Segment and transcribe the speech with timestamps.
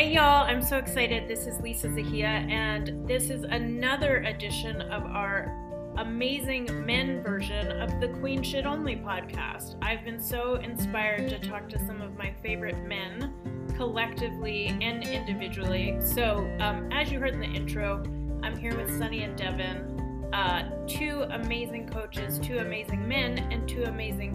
[0.00, 1.28] Hey y'all, I'm so excited.
[1.28, 5.54] This is Lisa Zahia, and this is another edition of our
[5.98, 9.76] amazing men version of the Queen Shit Only podcast.
[9.82, 13.34] I've been so inspired to talk to some of my favorite men
[13.76, 15.98] collectively and individually.
[16.00, 18.02] So, um, as you heard in the intro,
[18.42, 23.82] I'm here with Sunny and Devin, uh, two amazing coaches, two amazing men, and two
[23.82, 24.34] amazing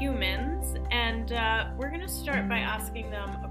[0.00, 0.76] humans.
[0.90, 3.45] And uh, we're going to start by asking them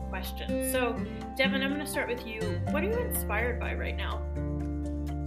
[0.71, 0.97] So,
[1.35, 2.39] Devin, I'm going to start with you.
[2.71, 4.21] What are you inspired by right now?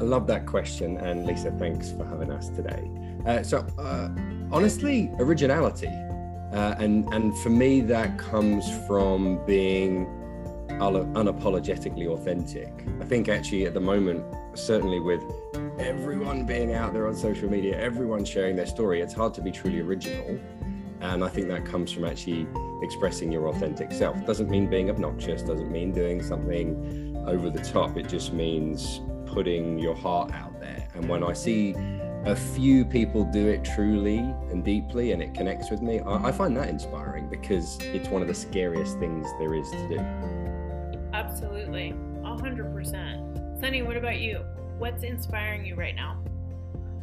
[0.01, 0.97] I love that question.
[0.98, 2.91] And Lisa, thanks for having us today.
[3.27, 4.09] Uh, so, uh,
[4.51, 5.88] honestly, originality.
[6.52, 10.06] Uh, and, and for me, that comes from being
[10.78, 12.86] unapologetically authentic.
[13.00, 15.23] I think actually at the moment, certainly with
[15.78, 19.50] everyone being out there on social media, everyone sharing their story, it's hard to be
[19.50, 20.39] truly original.
[21.00, 22.46] And I think that comes from actually
[22.82, 24.24] expressing your authentic self.
[24.27, 27.96] Doesn't mean being obnoxious, doesn't mean doing something over the top.
[27.96, 30.88] It just means putting your heart out there.
[30.94, 31.74] And when I see
[32.24, 36.32] a few people do it truly and deeply and it connects with me, I, I
[36.32, 39.98] find that inspiring because it's one of the scariest things there is to do.
[41.12, 41.94] Absolutely.
[42.22, 43.60] 100%.
[43.60, 44.44] Sunny, what about you?
[44.78, 46.22] What's inspiring you right now?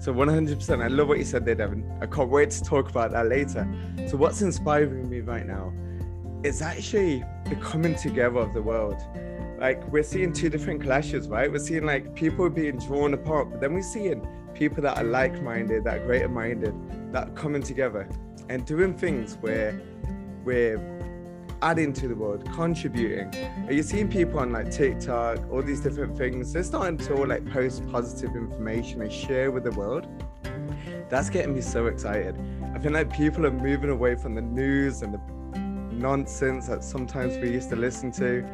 [0.05, 0.83] So 100%.
[0.83, 1.83] I love what you said there, Devin.
[1.99, 3.67] I can't wait to talk about that later.
[4.07, 5.73] So what's inspiring me right now
[6.43, 9.01] is actually the coming together of the world.
[9.57, 11.51] Like we're seeing two different clashes, right?
[11.51, 15.85] We're seeing like people being drawn apart, but then we're seeing people that are like-minded,
[15.85, 18.07] that are greater-minded, that are coming together
[18.47, 19.81] and doing things where
[20.43, 20.77] we're
[21.65, 23.33] adding to the world, contributing.
[23.65, 26.53] Are you seeing people on like TikTok, all these different things?
[26.53, 30.05] They're starting to all like post positive information and share with the world.
[31.09, 32.39] That's getting me so excited.
[32.75, 35.59] I feel like people are moving away from the news and the
[35.91, 38.47] nonsense that sometimes we used to listen to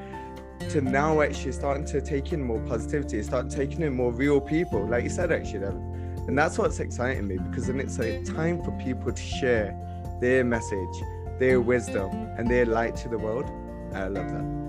[0.70, 4.88] to now actually starting to take in more positivity, start taking in more real people,
[4.88, 5.66] like you said, actually.
[5.66, 9.76] And that's what's exciting me because then it's a time for people to share
[10.22, 10.96] their message
[11.42, 13.46] their wisdom and their light to the world.
[13.96, 14.62] I love that.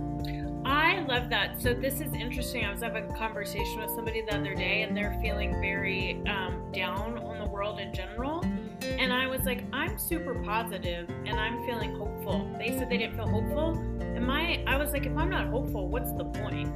[0.65, 1.61] I love that.
[1.61, 2.65] So this is interesting.
[2.65, 6.73] I was having a conversation with somebody the other day, and they're feeling very um,
[6.73, 8.43] down on the world in general.
[8.81, 12.51] And I was like, I'm super positive, and I'm feeling hopeful.
[12.59, 15.89] They said they didn't feel hopeful, and my I was like, if I'm not hopeful,
[15.89, 16.73] what's the point?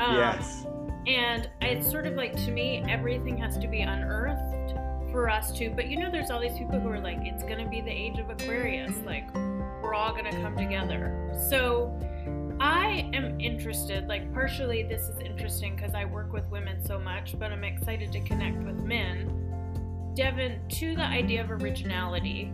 [0.00, 0.64] Um, yes.
[1.08, 4.73] And it's sort of like to me, everything has to be unearthed
[5.14, 5.70] for us too.
[5.70, 7.88] but you know there's all these people who are like it's going to be the
[7.88, 9.32] age of aquarius like
[9.80, 11.96] we're all going to come together so
[12.58, 17.38] i am interested like partially this is interesting because i work with women so much
[17.38, 22.52] but i'm excited to connect with men devin to the idea of originality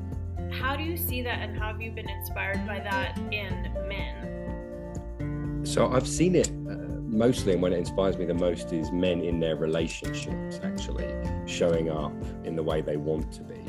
[0.52, 5.62] how do you see that and how have you been inspired by that in men
[5.64, 9.20] so i've seen it uh, mostly and when it inspires me the most is men
[9.20, 11.12] in their relationships actually
[11.46, 12.12] showing up
[12.44, 13.60] in the way they want to be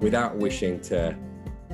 [0.00, 1.16] without wishing to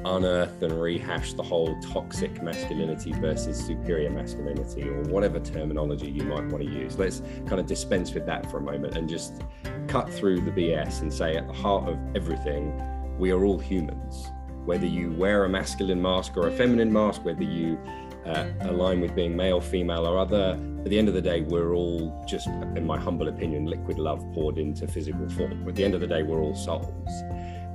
[0.05, 6.45] unearth and rehash the whole toxic masculinity versus superior masculinity or whatever terminology you might
[6.47, 6.99] want to use.
[6.99, 9.43] Let's kind of dispense with that for a moment and just
[9.87, 14.27] cut through the BS and say at the heart of everything, we are all humans.
[14.65, 17.79] Whether you wear a masculine mask or a feminine mask, whether you
[18.27, 20.59] uh, align with being male, female, or other.
[20.85, 24.21] At the end of the day, we're all just, in my humble opinion, liquid love
[24.33, 25.69] poured into physical form.
[25.69, 27.09] At the end of the day, we're all souls.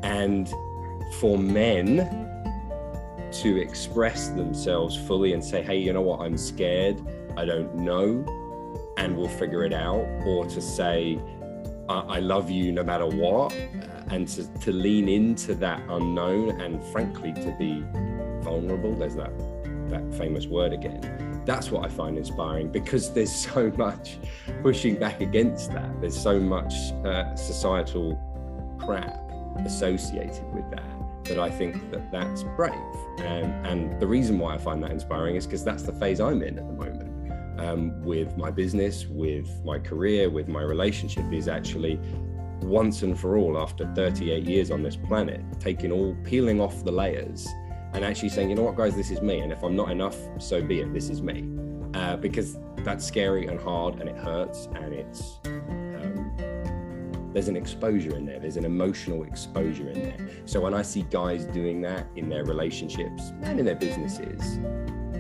[0.04, 0.50] And
[1.20, 2.28] for men
[3.32, 7.02] to express themselves fully and say, hey, you know what, I'm scared,
[7.36, 8.26] I don't know,
[8.98, 11.20] and we'll figure it out, or to say,
[11.90, 16.84] I love you no matter what, uh, and to, to lean into that unknown and
[16.92, 17.82] frankly to be
[18.42, 18.94] vulnerable.
[18.94, 19.32] There's that
[19.90, 21.44] that famous word again.
[21.46, 24.18] That's what I find inspiring because there's so much
[24.62, 26.02] pushing back against that.
[26.02, 26.74] There's so much
[27.06, 28.20] uh, societal
[28.80, 29.20] crap
[29.66, 30.84] associated with that
[31.26, 32.74] that I think that that's brave.
[33.20, 36.42] And, and the reason why I find that inspiring is because that's the phase I'm
[36.42, 37.14] in at the moment.
[37.60, 42.00] Um, with my business, with my career, with my relationship, is actually
[42.62, 46.92] once and for all, after 38 years on this planet, taking all, peeling off the
[46.92, 47.48] layers
[47.98, 49.40] and actually saying, you know what, guys, this is me.
[49.40, 50.94] And if I'm not enough, so be it.
[50.94, 51.50] This is me.
[51.96, 56.32] Uh, because that's scary and hard and it hurts and it's um,
[57.34, 61.02] there's an exposure in there there's an emotional exposure in there so when i see
[61.10, 64.60] guys doing that in their relationships and in their businesses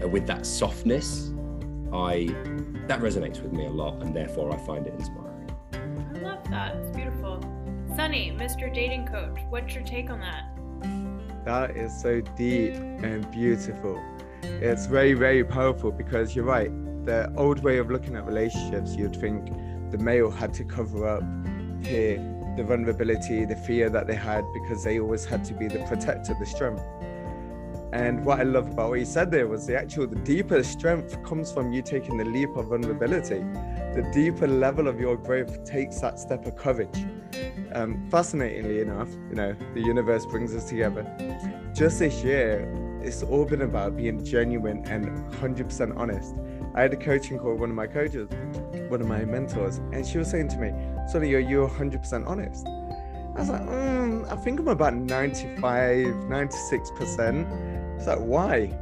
[0.04, 1.32] uh, with that softness
[1.94, 2.28] i
[2.88, 6.76] that resonates with me a lot and therefore i find it inspiring i love that
[6.76, 7.42] it's beautiful
[7.96, 10.58] sunny mr dating coach what's your take on that
[11.48, 13.98] that is so deep and beautiful.
[14.44, 16.70] It's very, very powerful because you're right.
[17.06, 19.54] The old way of looking at relationships, you'd think
[19.90, 21.24] the male had to cover up
[21.86, 22.18] here
[22.58, 26.36] the vulnerability, the fear that they had because they always had to be the protector,
[26.38, 26.84] the strength.
[27.94, 31.22] And what I love about what you said there was the actual, the deeper strength
[31.24, 33.40] comes from you taking the leap of vulnerability.
[33.96, 37.06] The deeper level of your growth takes that step of courage.
[37.74, 41.04] Um, fascinatingly enough, you know, the universe brings us together.
[41.74, 45.06] Just this year, it's all been about being genuine and
[45.36, 46.36] 100% honest.
[46.76, 48.30] I had a coaching call with one of my coaches,
[48.90, 50.72] one of my mentors, and she was saying to me,
[51.08, 52.68] Sunny, are you 100% honest?
[52.68, 57.77] I was like, mm, I think I'm about 95, 96%.
[57.98, 58.78] It's like, why?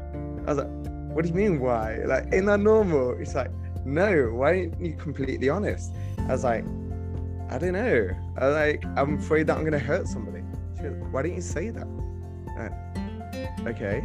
[0.45, 0.67] I was like,
[1.15, 2.01] what do you mean, why?
[2.05, 3.11] Like, ain't that normal?
[3.19, 3.49] It's like,
[3.85, 5.93] no, why aren't you completely honest?
[6.19, 6.65] I was like,
[7.49, 8.09] I don't know.
[8.37, 10.43] I like, I'm afraid that I'm going to hurt somebody.
[10.77, 11.87] She why don't you say that?
[13.65, 14.01] okay.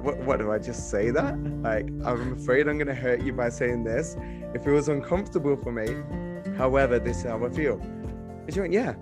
[0.00, 1.38] What, what do I just say that?
[1.62, 4.16] Like, I'm afraid I'm going to hurt you by saying this.
[4.54, 6.02] If it was uncomfortable for me,
[6.56, 7.80] however, this is how I feel.
[7.80, 8.94] And she went, yeah.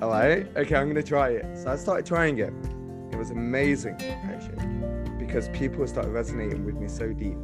[0.00, 0.46] All right.
[0.56, 1.58] Okay, I'm going to try it.
[1.58, 2.52] So I started trying it.
[3.22, 4.66] Was amazing, actually,
[5.16, 7.36] because people started resonating with me so deep.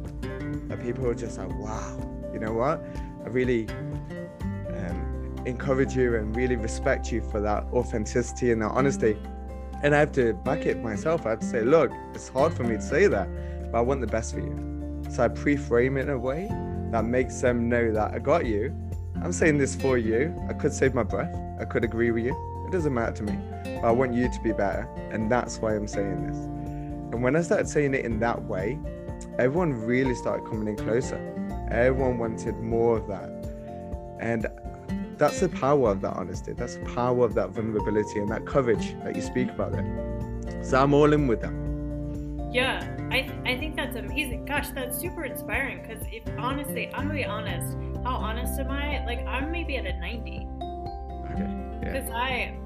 [0.67, 1.97] That people were just like, wow,
[2.33, 2.83] you know what?
[3.23, 9.17] I really um, encourage you and really respect you for that authenticity and that honesty.
[9.81, 11.25] And I have to back it myself.
[11.25, 14.01] I have to say, look, it's hard for me to say that, but I want
[14.01, 15.01] the best for you.
[15.09, 16.49] So I pre frame it in a way
[16.91, 18.75] that makes them know that I got you.
[19.23, 20.35] I'm saying this for you.
[20.49, 21.33] I could save my breath.
[21.57, 22.65] I could agree with you.
[22.67, 23.48] It doesn't matter to me.
[23.81, 24.87] But I want you to be better.
[25.11, 26.37] And that's why I'm saying this.
[26.37, 28.79] And when I started saying it in that way,
[29.37, 31.17] everyone really started coming in closer.
[31.71, 33.29] Everyone wanted more of that.
[34.19, 34.47] And
[35.17, 36.53] that's the power of that honesty.
[36.53, 40.63] That's the power of that vulnerability and that courage that you speak about there.
[40.63, 41.53] So I'm all in with that.
[42.51, 44.45] Yeah, I, I think that's amazing.
[44.45, 49.05] Gosh, that's super inspiring because if honestly, I'm gonna be honest, how honest am I?
[49.05, 50.47] Like, I'm maybe at a 90.
[51.31, 51.79] Okay.
[51.79, 52.57] Because I,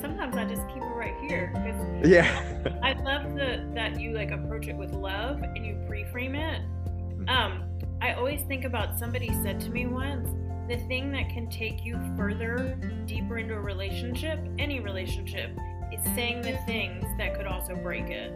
[0.00, 1.50] sometimes I just keep it right here.
[1.54, 2.72] Cause yeah.
[2.82, 6.62] I love the that you like approach it with love and you pre-frame it.
[6.62, 7.28] Mm-hmm.
[7.28, 7.64] Um,
[8.00, 10.28] I always think about somebody said to me once,
[10.68, 15.50] the thing that can take you further, deeper into a relationship, any relationship,
[15.92, 18.32] is saying the things that could also break it.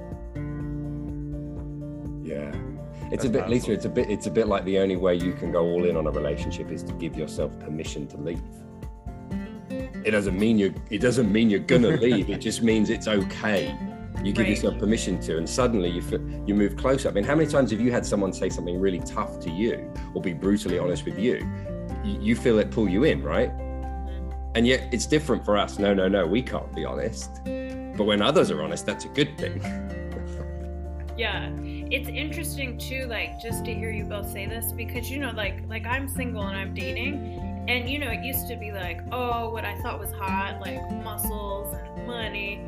[2.23, 2.53] Yeah.
[3.11, 3.55] It's That's a bit, powerful.
[3.55, 3.73] Lisa.
[3.73, 4.11] It's a bit.
[4.11, 6.71] It's a bit like the only way you can go all in on a relationship
[6.71, 8.43] is to give yourself permission to leave.
[10.07, 10.73] It doesn't mean you.
[10.89, 12.31] It doesn't mean you're gonna leave.
[12.31, 13.77] It just means it's okay.
[14.23, 14.51] You give Right.
[14.51, 17.09] yourself permission to, and suddenly you feel, you move closer.
[17.09, 19.93] I mean, how many times have you had someone say something really tough to you,
[20.15, 21.45] or be brutally honest with you?
[22.05, 23.51] You, you feel it pull you in, right?
[24.55, 25.79] And yet it's different for us.
[25.81, 26.25] No, no, no.
[26.25, 27.41] We can't be honest.
[27.45, 29.61] But when others are honest, that's a good thing.
[31.19, 31.51] Yeah,
[31.91, 35.67] it's interesting too, like just to hear you both say this because you know, like
[35.69, 37.15] like I'm single and I'm dating,
[37.69, 40.81] and you know, it used to be like, oh, what I thought was hot, like
[41.03, 42.61] muscles and money.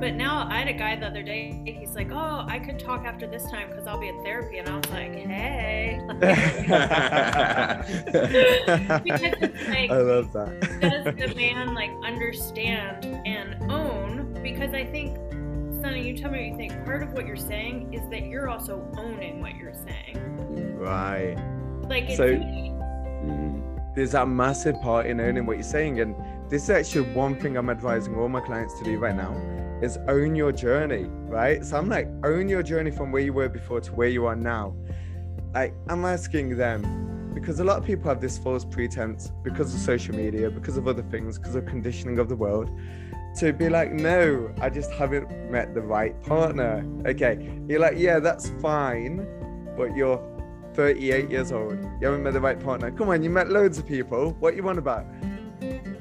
[0.00, 1.62] But now I had a guy the other day.
[1.64, 4.68] He's like, "Oh, I could talk after this time because I'll be in therapy," and
[4.68, 6.00] I was like, "Hey,"
[9.04, 10.60] because it's like, I love that.
[10.80, 14.38] does the man like understand and own?
[14.42, 15.16] Because I think,
[15.80, 16.84] Sunny, you tell me what you think.
[16.84, 20.76] Part of what you're saying is that you're also owning what you're saying.
[20.78, 21.36] right.
[21.88, 22.80] Like, it's So-.
[23.94, 26.00] There's that massive part in owning what you're saying.
[26.00, 26.14] And
[26.48, 29.32] this is actually one thing I'm advising all my clients to do right now
[29.82, 31.64] is own your journey, right?
[31.64, 34.36] So I'm like, own your journey from where you were before to where you are
[34.36, 34.74] now.
[35.52, 39.80] Like, I'm asking them because a lot of people have this false pretense because of
[39.80, 42.70] social media, because of other things, because of conditioning of the world,
[43.38, 46.84] to be like, no, I just haven't met the right partner.
[47.06, 49.26] Okay, you're like, yeah, that's fine,
[49.76, 50.18] but you're
[50.74, 51.78] 38 years old.
[52.00, 52.90] You haven't met the right partner.
[52.90, 54.32] Come on, you met loads of people.
[54.40, 55.04] What you want about?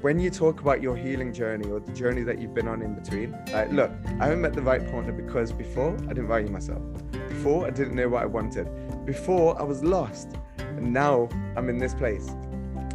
[0.02, 2.96] When you talk about your healing journey or the journey that you've been on in
[2.96, 6.82] between, like, look, I haven't met the right partner because before I didn't value myself.
[7.30, 8.68] Before I didn't know what I wanted.
[9.06, 10.36] Before I was lost.
[10.58, 12.30] And now I'm in this place.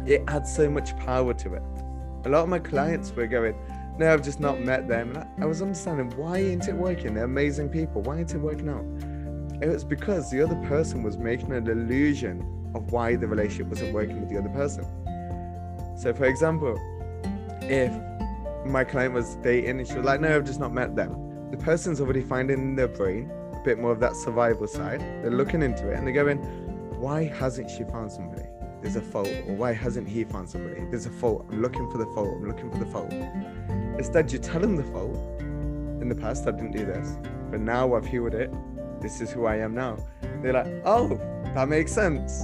[0.05, 1.63] It adds so much power to it.
[2.25, 3.55] A lot of my clients were going,
[3.97, 5.09] no, I've just not met them.
[5.09, 7.13] And I, I was understanding why ain't it working?
[7.13, 8.01] They're amazing people.
[8.01, 8.85] Why ain't it working out?
[9.61, 13.93] It was because the other person was making an illusion of why the relationship wasn't
[13.93, 14.85] working with the other person.
[15.97, 16.77] So, for example,
[17.63, 17.91] if
[18.65, 21.57] my client was dating and she was like, No, I've just not met them, the
[21.57, 25.01] person's already finding in their brain a bit more of that survival side.
[25.01, 26.37] They're looking into it and they're going,
[26.97, 28.43] Why hasn't she found somebody?
[28.81, 29.27] There's a fault.
[29.27, 30.85] Or why hasn't he found somebody?
[30.89, 31.45] There's a fault.
[31.49, 32.29] I'm looking for the fault.
[32.33, 33.11] I'm looking for the fault.
[33.97, 35.17] Instead, you tell him the fault.
[36.01, 37.17] In the past, I didn't do this,
[37.51, 38.49] but now I've healed it.
[39.01, 39.97] This is who I am now.
[40.41, 41.19] They're like, oh,
[41.55, 42.41] that makes sense.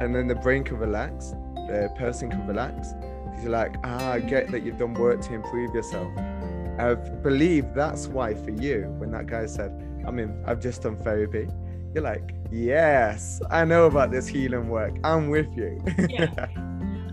[0.00, 2.94] And then the brain can relax, the person can relax.
[3.42, 6.10] You're like, ah, I get that you've done work to improve yourself.
[6.78, 9.72] I believe that's why for you, when that guy said,
[10.06, 11.48] I mean, I've just done therapy,
[11.94, 14.96] you're like, yes, I know about this healing work.
[15.04, 15.82] I'm with you.
[16.08, 16.48] yeah.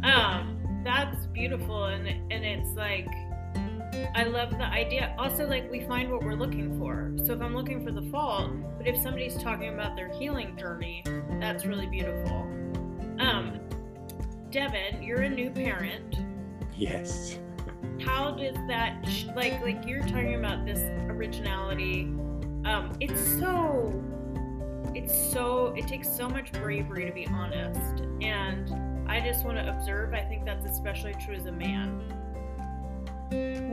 [0.06, 1.86] Um, that's beautiful.
[1.86, 3.08] And, and it's like,
[4.16, 5.16] I love the idea.
[5.18, 7.12] Also, like, we find what we're looking for.
[7.26, 11.04] So if I'm looking for the fault, but if somebody's talking about their healing journey,
[11.40, 12.48] that's really beautiful.
[13.20, 13.60] Um,
[14.52, 16.18] Devin, you're a new parent.
[16.76, 17.40] Yes
[18.04, 18.98] how does that
[19.36, 22.04] like like you're talking about this originality
[22.66, 24.04] um it's so
[24.94, 28.74] it's so it takes so much bravery to be honest and
[29.10, 32.02] i just want to observe i think that's especially true as a man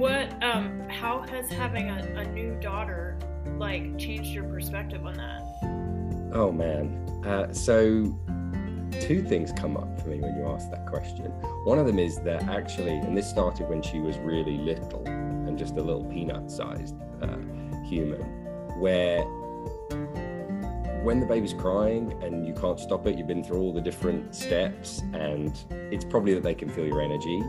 [0.03, 3.17] what um how has having a, a new daughter
[3.57, 5.43] like changed your perspective on that
[6.35, 8.13] oh man uh, so
[9.01, 11.27] two things come up for me when you ask that question.
[11.65, 15.57] One of them is that actually, and this started when she was really little and
[15.57, 17.39] just a little peanut sized uh,
[17.85, 18.21] human,
[18.79, 19.23] where
[21.03, 24.35] when the baby's crying and you can't stop it, you've been through all the different
[24.35, 27.43] steps, and it's probably that they can feel your energy.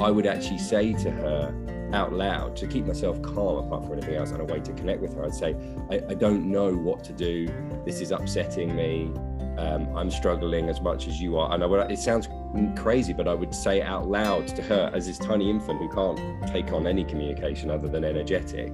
[0.00, 4.14] I would actually say to her out loud to keep myself calm, apart from anything
[4.14, 5.24] else, and a way to connect with her.
[5.24, 5.56] I'd say,
[5.90, 7.48] I, I don't know what to do.
[7.84, 9.12] This is upsetting me
[9.60, 11.52] um, I'm struggling as much as you are.
[11.52, 12.28] And I would, it sounds
[12.76, 16.46] crazy, but I would say out loud to her, as this tiny infant who can't
[16.48, 18.72] take on any communication other than energetic,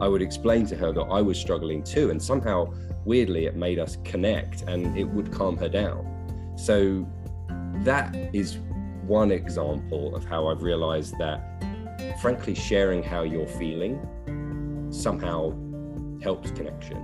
[0.00, 2.10] I would explain to her that I was struggling too.
[2.10, 2.72] And somehow,
[3.04, 6.54] weirdly, it made us connect and it would calm her down.
[6.56, 7.08] So
[7.84, 8.58] that is
[9.06, 11.62] one example of how I've realized that,
[12.20, 13.98] frankly, sharing how you're feeling
[14.90, 15.52] somehow
[16.22, 16.96] helps connection.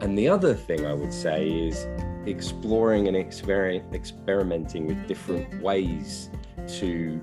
[0.00, 1.86] And the other thing I would say is
[2.26, 6.30] exploring and exper- experimenting with different ways
[6.78, 7.20] to,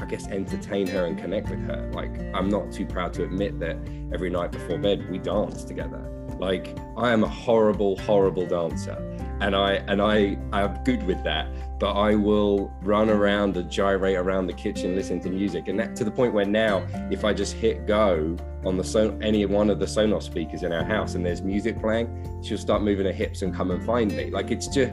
[0.00, 1.90] I guess, entertain her and connect with her.
[1.94, 3.76] Like, I'm not too proud to admit that
[4.12, 6.02] every night before bed we dance together.
[6.38, 11.48] Like, I am a horrible, horrible dancer and I and I I'm good with that.
[11.78, 15.94] But I will run around and gyrate around the kitchen listening to music, and that
[15.96, 19.70] to the point where now, if I just hit go on the son any one
[19.70, 23.12] of the Sonos speakers in our house and there's music playing, she'll start moving her
[23.12, 24.30] hips and come and find me.
[24.30, 24.92] Like it's just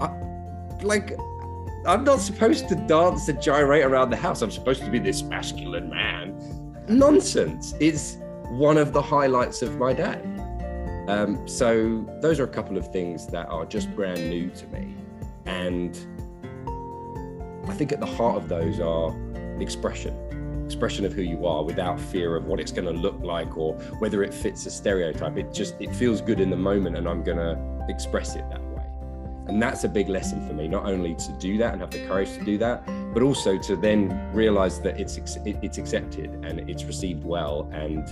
[0.00, 0.08] I,
[0.82, 1.16] like
[1.86, 4.42] I'm not supposed to dance and gyrate around the house.
[4.42, 6.84] I'm supposed to be this masculine man.
[6.88, 7.74] Nonsense.
[7.78, 8.18] It's
[8.50, 10.20] one of the highlights of my day.
[11.08, 14.94] Um, so those are a couple of things that are just brand new to me.
[15.44, 15.96] And
[17.68, 19.14] I think at the heart of those are
[19.60, 20.18] expression
[20.64, 23.74] expression of who you are without fear of what it's going to look like or
[23.98, 25.36] whether it fits a stereotype.
[25.36, 28.62] It just it feels good in the moment and i'm going to express it that
[28.62, 28.86] way.
[29.46, 32.06] And that's a big lesson for me not only to do that and have the
[32.06, 36.84] courage to do that but also to then realize that it's it's accepted and it's
[36.84, 38.02] received well and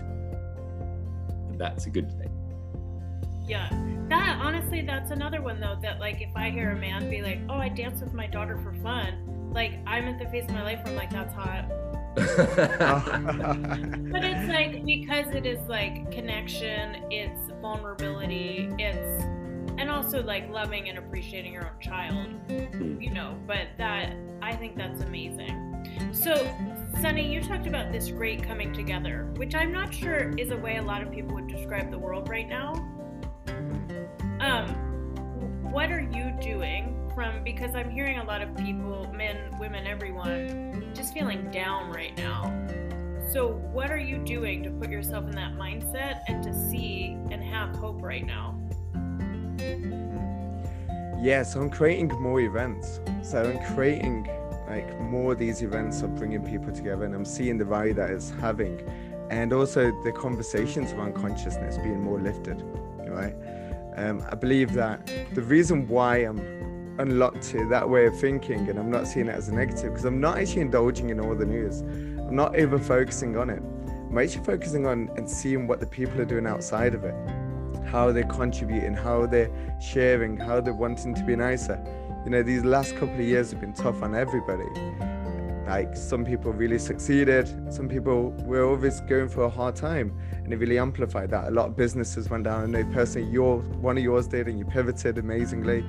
[1.59, 2.32] that's a good thing
[3.47, 3.69] yeah.
[4.09, 5.79] That honestly, that's another one though.
[5.81, 8.59] That like, if I hear a man be like, "Oh, I dance with my daughter
[8.59, 11.69] for fun," like I'm at the phase of my life where I'm like, "That's hot."
[12.15, 12.29] but
[14.23, 19.25] it's like because it is like connection, it's vulnerability, it's
[19.79, 23.01] and also like loving and appreciating your own child, hmm.
[23.01, 23.39] you know.
[23.47, 26.11] But that I think that's amazing.
[26.13, 26.35] So,
[27.01, 30.77] Sunny, you talked about this great coming together, which I'm not sure is a way
[30.77, 32.75] a lot of people would describe the world right now.
[34.43, 34.69] Um,
[35.71, 40.91] what are you doing from because I'm hearing a lot of people, men, women, everyone,
[40.95, 42.67] just feeling down right now.
[43.31, 47.41] So, what are you doing to put yourself in that mindset and to see and
[47.41, 48.59] have hope right now?
[51.21, 52.99] Yeah, so I'm creating more events.
[53.23, 54.29] So I'm creating
[54.69, 58.11] like more of these events of bringing people together, and I'm seeing the value that
[58.11, 58.81] it's having,
[59.31, 62.61] and also the conversations around consciousness being more lifted,
[63.07, 63.37] right?
[63.97, 66.39] Um, I believe that the reason why I'm
[66.99, 70.05] unlocked to that way of thinking and I'm not seeing it as a negative because
[70.05, 71.81] I'm not actually indulging in all the news.
[71.81, 73.63] I'm not over focusing on it.
[74.11, 77.15] I'm actually focusing on and seeing what the people are doing outside of it,
[77.87, 81.83] how they're contributing, how they're sharing, how they're wanting to be nicer.
[82.25, 84.69] You know, these last couple of years have been tough on everybody.
[85.67, 90.53] Like some people really succeeded, some people were always going through a hard time, and
[90.53, 91.49] it really amplified that.
[91.49, 92.63] A lot of businesses went down.
[92.63, 95.85] I know personally, your one of yours did, and you pivoted amazingly.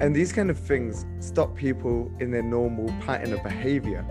[0.00, 4.04] And these kind of things stop people in their normal pattern of behavior.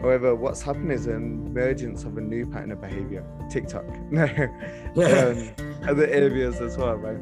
[0.00, 3.24] However, what's happened is an emergence of a new pattern of behavior.
[3.50, 4.24] TikTok, no,
[4.96, 5.54] um,
[5.88, 7.18] other areas as well, right?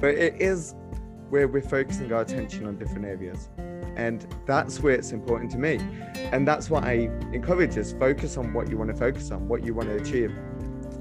[0.00, 0.74] But it is
[1.30, 3.50] where we're focusing our attention on different areas.
[3.98, 5.80] And that's where it's important to me.
[6.32, 9.64] And that's what I encourage is focus on what you want to focus on, what
[9.64, 10.32] you want to achieve.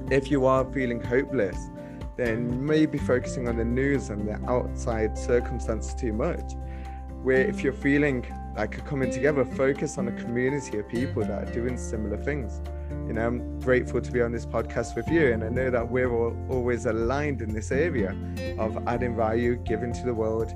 [0.09, 1.69] If you are feeling hopeless,
[2.17, 6.53] then maybe focusing on the news and the outside circumstances too much.
[7.21, 8.25] Where if you're feeling
[8.57, 12.59] like coming together, focus on a community of people that are doing similar things.
[13.07, 15.87] You know, I'm grateful to be on this podcast with you, and I know that
[15.87, 18.17] we're all always aligned in this area
[18.57, 20.51] of adding value, giving to the world,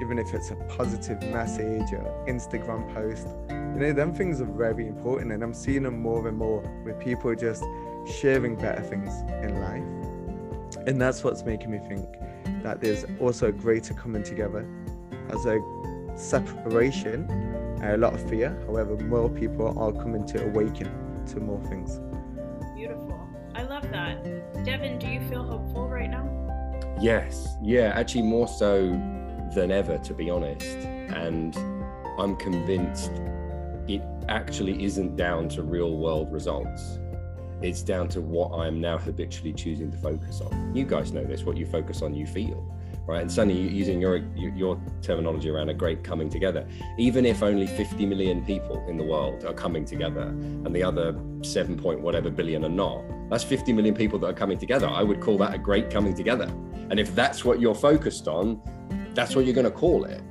[0.00, 3.28] even if it's a positive message or Instagram post.
[3.48, 6.98] You know, them things are very important, and I'm seeing them more and more with
[6.98, 7.64] people just
[8.06, 9.12] sharing better things
[9.42, 10.86] in life.
[10.86, 12.06] And that's what's making me think
[12.62, 14.66] that there's also a greater coming together
[15.30, 15.60] as a
[16.14, 17.28] separation,
[17.82, 18.58] and a lot of fear.
[18.66, 20.90] However, more people are coming to awaken
[21.26, 22.00] to more things.
[22.74, 23.20] Beautiful.
[23.54, 24.64] I love that.
[24.64, 26.32] Devin, do you feel hopeful right now?
[27.00, 27.56] Yes.
[27.62, 28.90] Yeah, actually, more so
[29.56, 30.76] than ever, to be honest.
[31.16, 31.56] And
[32.18, 33.10] I'm convinced
[33.88, 37.00] it actually isn't down to real world results.
[37.62, 40.74] It's down to what I'm now habitually choosing to focus on.
[40.76, 42.72] You guys know this what you focus on, you feel
[43.06, 43.22] right?
[43.22, 46.66] And Sunny, using your your terminology around a great coming together,
[46.98, 51.18] even if only 50 million people in the world are coming together, and the other
[51.42, 54.88] seven point whatever billion are not, that's 50 million people that are coming together.
[54.88, 56.52] I would call that a great coming together.
[56.90, 58.60] And if that's what you're focused on,
[59.16, 60.22] that's what you're going to call it.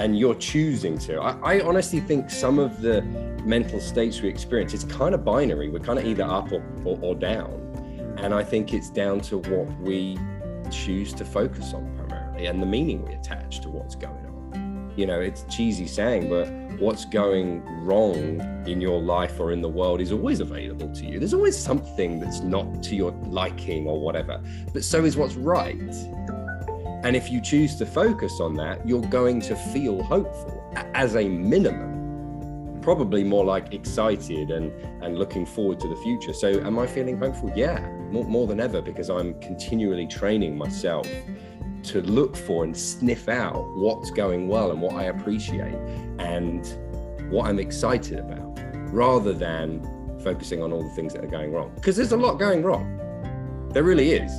[0.00, 1.20] And you're choosing to.
[1.20, 3.02] I, I honestly think some of the
[3.44, 5.68] mental states we experience, it's kind of binary.
[5.68, 8.16] We're kind of either up or, or, or down.
[8.18, 10.18] And I think it's down to what we
[10.70, 14.92] choose to focus on primarily and the meaning we attach to what's going on.
[14.96, 19.68] You know, it's cheesy saying, but what's going wrong in your life or in the
[19.68, 21.18] world is always available to you.
[21.18, 24.42] There's always something that's not to your liking or whatever,
[24.72, 25.78] but so is what's right.
[27.04, 30.62] And if you choose to focus on that, you're going to feel hopeful
[30.94, 32.80] as a minimum.
[32.80, 36.32] Probably more like excited and, and looking forward to the future.
[36.32, 37.52] So, am I feeling hopeful?
[37.54, 41.08] Yeah, more, more than ever, because I'm continually training myself
[41.84, 45.74] to look for and sniff out what's going well and what I appreciate
[46.18, 46.64] and
[47.32, 48.60] what I'm excited about
[48.92, 49.82] rather than
[50.22, 51.72] focusing on all the things that are going wrong.
[51.74, 52.98] Because there's a lot going wrong.
[53.72, 54.30] There really is.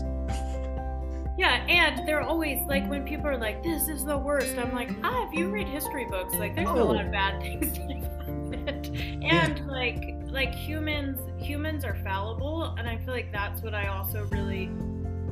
[1.37, 4.91] Yeah, and they're always like when people are like, "This is the worst." I'm like,
[5.03, 6.83] "Ah, if you read history books, like there's oh.
[6.83, 7.77] a lot of bad things
[8.63, 9.65] and yeah.
[9.67, 14.69] like like humans humans are fallible, and I feel like that's what I also really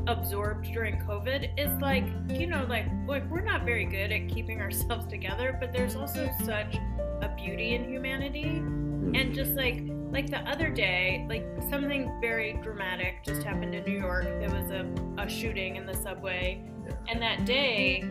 [0.07, 4.61] absorbed during COVID is like, you know, like, like we're not very good at keeping
[4.65, 6.75] ourselves together, but there's also such
[7.21, 8.43] a beauty in humanity.
[8.43, 9.33] And mm-hmm.
[9.33, 14.25] just like like the other day, like something very dramatic just happened in New York.
[14.25, 14.85] There was a,
[15.17, 16.61] a shooting in the subway.
[17.07, 18.03] And that day,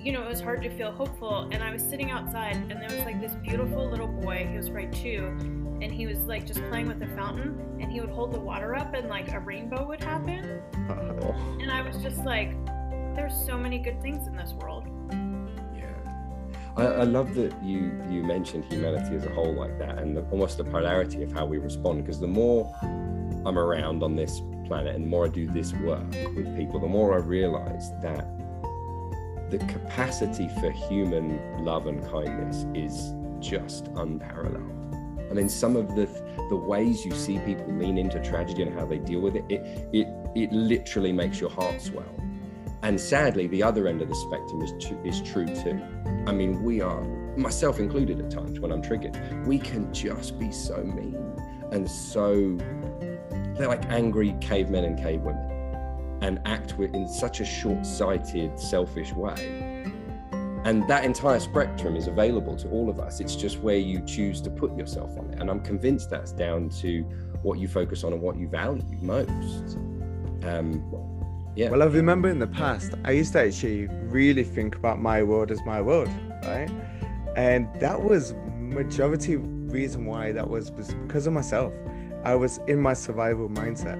[0.00, 1.48] you know, it was hard to feel hopeful.
[1.52, 4.70] And I was sitting outside and there was like this beautiful little boy, he was
[4.70, 5.26] right two,
[5.82, 8.74] and he was like just playing with the fountain and he would hold the water
[8.74, 10.62] up and like a rainbow would happen.
[10.88, 11.34] Oh.
[11.60, 12.54] And I was just like,
[13.14, 14.85] there's so many good things in this world.
[16.76, 20.22] I, I love that you you mentioned humanity as a whole like that and the,
[20.30, 24.94] almost the polarity of how we respond because the more I'm around on this planet
[24.94, 28.26] and the more I do this work with people, the more I realize that
[29.50, 34.72] the capacity for human love and kindness is just unparalleled.
[35.30, 36.06] I mean, some of the
[36.50, 39.88] the ways you see people lean into tragedy and how they deal with it, it
[39.92, 42.04] it it literally makes your heart swell.
[42.82, 45.80] And sadly, the other end of the spectrum is too, is true too.
[46.26, 47.02] I mean, we are,
[47.36, 51.16] myself included, at times when I'm triggered, we can just be so mean
[51.72, 52.56] and so
[53.56, 55.52] they're like angry cavemen and cavewomen
[56.22, 59.66] and act in such a short-sighted, selfish way
[60.66, 63.20] and that entire spectrum is available to all of us.
[63.20, 65.38] It's just where you choose to put yourself on it.
[65.40, 67.02] And I'm convinced that's down to
[67.42, 69.76] what you focus on and what you value most.
[70.42, 70.82] Um,
[71.56, 71.70] yeah.
[71.70, 75.50] Well, I remember in the past, I used to actually really think about my world
[75.50, 76.10] as my world,
[76.44, 76.70] right?
[77.34, 81.72] And that was majority reason why that was was because of myself.
[82.24, 83.96] I was in my survival mindset.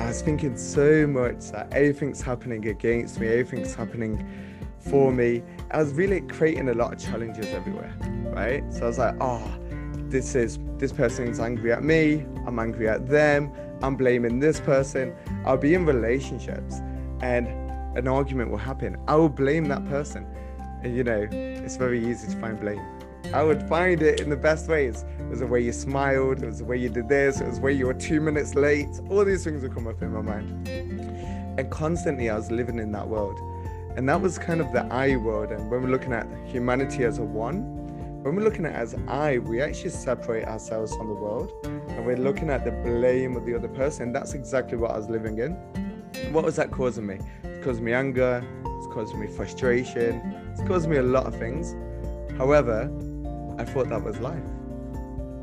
[0.00, 4.26] I was thinking so much that everything's happening against me, everything's happening
[4.78, 5.44] for me.
[5.70, 7.94] I was really creating a lot of challenges everywhere,
[8.34, 8.64] right?
[8.72, 9.48] So I was like, oh,
[10.08, 15.14] this is this person's angry at me, I'm angry at them, I'm blaming this person.
[15.44, 16.80] I'll be in relationships
[17.20, 17.46] and
[17.96, 18.96] an argument will happen.
[19.08, 20.26] I will blame that person.
[20.82, 22.84] And you know, it's very easy to find blame
[23.34, 25.04] I would find it in the best ways.
[25.18, 27.56] It was the way you smiled, it was the way you did this, it was
[27.56, 28.88] the way you were two minutes late.
[29.10, 30.68] All these things would come up in my mind.
[30.68, 33.38] And constantly I was living in that world.
[33.96, 35.50] And that was kind of the I world.
[35.50, 37.74] And when we're looking at humanity as a one,
[38.22, 42.16] when we're looking at as I, we actually separate ourselves from the world and we're
[42.16, 44.12] looking at the blame of the other person.
[44.12, 45.56] That's exactly what I was living in.
[46.32, 47.18] What was that causing me?
[47.44, 50.20] It's causing me anger, it's causing me frustration,
[50.52, 51.74] it's causing me a lot of things.
[52.36, 52.90] However,
[53.58, 54.42] I thought that was life.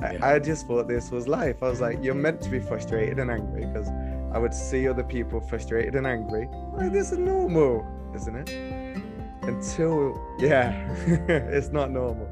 [0.01, 1.63] I, I just thought this was life.
[1.63, 3.87] I was like, you're meant to be frustrated and angry because
[4.33, 6.49] I would see other people frustrated and angry.
[6.73, 9.01] Like, this is normal, isn't it?
[9.43, 10.93] Until, yeah,
[11.27, 12.27] it's not normal.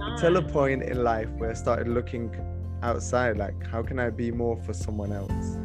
[0.00, 2.34] Until a point in life where I started looking
[2.82, 5.56] outside, like, how can I be more for someone else?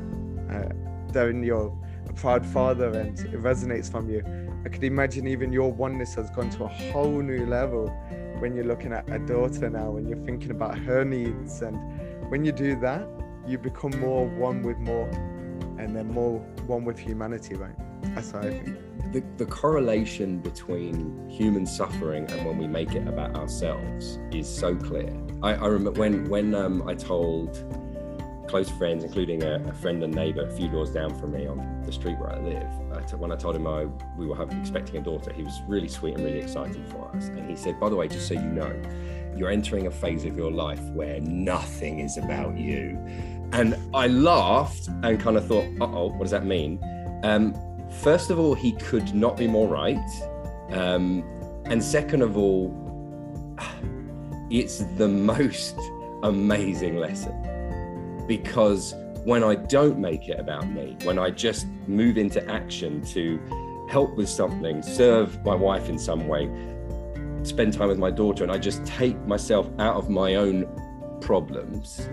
[0.50, 0.70] Uh,
[1.12, 1.76] Darren, you're
[2.08, 4.24] a proud father and it resonates from you.
[4.66, 7.88] I could imagine even your oneness has gone to a whole new level
[8.40, 11.62] when you're looking at a daughter now and you're thinking about her needs.
[11.62, 11.78] And
[12.30, 13.08] when you do that,
[13.48, 15.10] you become more one with more
[15.78, 17.76] and then more one with humanity, right?
[18.16, 18.78] That's how I think.
[19.14, 24.76] The, the correlation between human suffering and when we make it about ourselves is so
[24.76, 25.12] clear.
[25.42, 27.64] I, I remember when when um, I told
[28.50, 31.84] close friends, including a, a, friend and neighbor a few doors down from me on
[31.86, 32.68] the street where I live.
[32.92, 33.86] I t- when I told him I,
[34.18, 37.28] we were expecting a daughter, he was really sweet and really excited for us.
[37.28, 38.74] And he said, by the way, just so you know,
[39.38, 42.98] you're entering a phase of your life where nothing is about you.
[43.54, 46.80] And I laughed and kind of thought, uh oh, what does that mean?
[47.24, 47.56] Um,
[48.02, 49.98] first of all, he could not be more right.
[50.72, 51.24] Um,
[51.66, 52.76] and second of all,
[54.50, 55.78] it's the most
[56.24, 57.49] amazing lesson
[58.30, 58.94] because
[59.26, 63.38] when I don't make it about me, when I just move into action to
[63.90, 66.46] help with something, serve my wife in some way,
[67.44, 70.68] spend time with my daughter, and I just take myself out of my own
[71.20, 72.08] problems,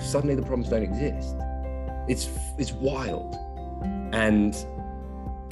[0.00, 1.36] suddenly the problems don't exist.
[2.08, 3.36] It's it's wild.
[4.12, 4.56] And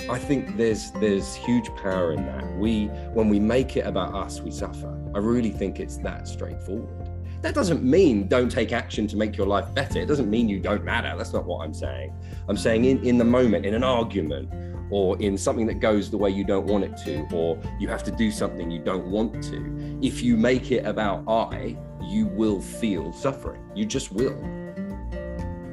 [0.08, 2.56] I think there's there's huge power in that.
[2.56, 4.98] We when we make it about us, we suffer.
[5.14, 7.01] I really think it's that straightforward.
[7.42, 9.98] That doesn't mean don't take action to make your life better.
[9.98, 11.12] It doesn't mean you don't matter.
[11.16, 12.14] That's not what I'm saying.
[12.48, 14.48] I'm saying in, in the moment, in an argument,
[14.90, 18.04] or in something that goes the way you don't want it to, or you have
[18.04, 22.60] to do something you don't want to, if you make it about I, you will
[22.60, 23.62] feel suffering.
[23.74, 24.38] You just will.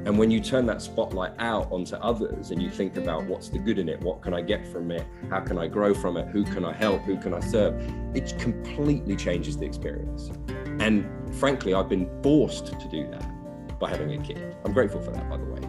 [0.05, 3.59] And when you turn that spotlight out onto others and you think about what's the
[3.59, 6.29] good in it, what can I get from it, how can I grow from it,
[6.29, 7.75] who can I help, who can I serve,
[8.15, 10.31] it completely changes the experience.
[10.79, 14.55] And frankly, I've been forced to do that by having a kid.
[14.65, 15.61] I'm grateful for that, by the way.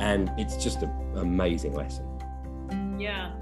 [0.00, 2.06] And it's just an amazing lesson.
[2.98, 3.32] Yeah.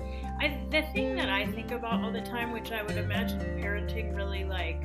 [0.40, 4.14] I, the thing that I think about all the time, which I would imagine parenting
[4.14, 4.84] really like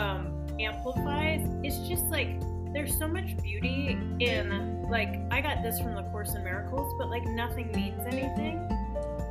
[0.00, 2.40] um, amplifies, is just like
[2.72, 7.10] there's so much beauty in like I got this from the Course in Miracles, but
[7.10, 8.66] like nothing means anything,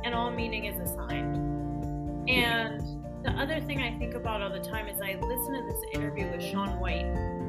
[0.04, 2.28] and all meaning is assigned.
[2.28, 2.82] And
[3.22, 6.30] the other thing I think about all the time is I listen to this interview
[6.30, 7.04] with Shaun White,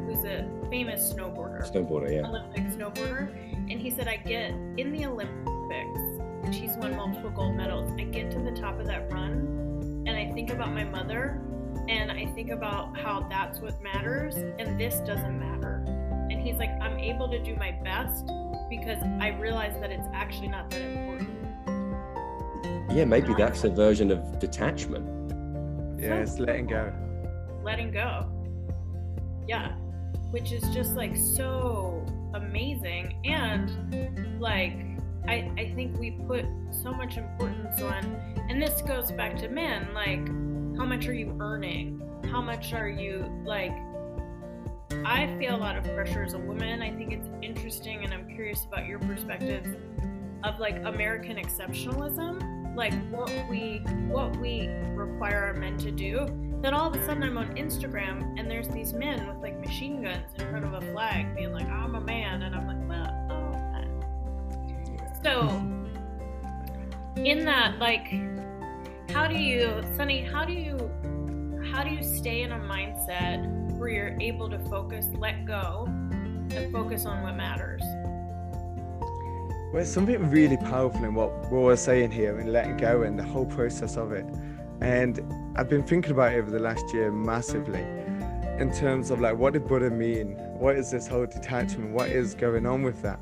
[0.05, 1.71] who's a famous snowboarder.
[1.71, 2.27] Snowboarder, yeah.
[2.27, 3.31] Olympic snowboarder.
[3.71, 5.99] And he said, I get in the Olympics,
[6.43, 7.89] and she's won multiple gold medals.
[7.97, 11.41] I get to the top of that run, and I think about my mother,
[11.87, 15.85] and I think about how that's what matters, and this doesn't matter.
[16.29, 18.29] And he's like, I'm able to do my best
[18.69, 21.29] because I realize that it's actually not that important.
[22.91, 25.20] Yeah, maybe that's a version of detachment
[26.01, 26.91] yeah, it's letting go.
[27.63, 28.27] Letting go.
[29.47, 29.73] Yeah.
[30.31, 33.19] Which is just like so amazing.
[33.25, 34.73] And like,
[35.27, 38.03] I, I think we put so much importance on,
[38.49, 40.27] and this goes back to men like,
[40.77, 42.01] how much are you earning?
[42.31, 43.73] How much are you like?
[45.05, 46.81] I feel a lot of pressure as a woman.
[46.81, 49.77] I think it's interesting, and I'm curious about your perspective
[50.43, 56.25] of like American exceptionalism like what we what we require our men to do
[56.61, 60.01] then all of a sudden i'm on instagram and there's these men with like machine
[60.01, 63.27] guns in front of a flag being like i'm a man and i'm like well
[63.29, 63.51] oh
[65.23, 65.47] so
[67.23, 68.07] in that like
[69.11, 70.89] how do you sunny how do you
[71.71, 73.45] how do you stay in a mindset
[73.77, 77.83] where you're able to focus let go and focus on what matters
[79.71, 83.23] well, it's something really powerful in what we're saying here and letting go and the
[83.23, 84.25] whole process of it.
[84.81, 85.21] And
[85.55, 87.85] I've been thinking about it over the last year massively
[88.59, 90.35] in terms of like, what did Buddha mean?
[90.59, 91.93] What is this whole detachment?
[91.93, 93.21] What is going on with that?